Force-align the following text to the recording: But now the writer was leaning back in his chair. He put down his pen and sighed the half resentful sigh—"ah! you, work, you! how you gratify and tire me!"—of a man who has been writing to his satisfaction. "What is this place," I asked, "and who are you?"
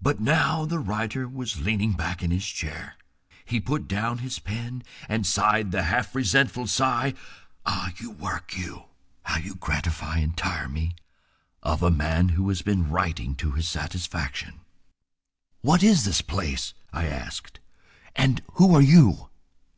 But 0.00 0.18
now 0.18 0.64
the 0.64 0.78
writer 0.78 1.28
was 1.28 1.60
leaning 1.60 1.92
back 1.92 2.22
in 2.22 2.30
his 2.30 2.46
chair. 2.46 2.96
He 3.44 3.60
put 3.60 3.86
down 3.86 4.16
his 4.24 4.38
pen 4.38 4.82
and 5.10 5.26
sighed 5.26 5.72
the 5.72 5.82
half 5.82 6.14
resentful 6.14 6.66
sigh—"ah! 6.66 7.92
you, 7.98 8.12
work, 8.12 8.56
you! 8.56 8.86
how 9.24 9.36
you 9.36 9.54
gratify 9.56 10.20
and 10.20 10.34
tire 10.34 10.70
me!"—of 10.70 11.82
a 11.82 11.90
man 11.90 12.30
who 12.30 12.48
has 12.48 12.62
been 12.62 12.88
writing 12.88 13.34
to 13.34 13.50
his 13.52 13.68
satisfaction. 13.68 14.60
"What 15.60 15.82
is 15.82 16.06
this 16.06 16.22
place," 16.22 16.72
I 16.90 17.04
asked, 17.04 17.60
"and 18.16 18.40
who 18.54 18.74
are 18.74 18.80
you?" 18.80 19.28